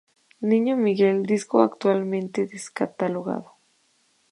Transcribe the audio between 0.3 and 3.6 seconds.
Niño Miguel’', disco actualmente descatalogado.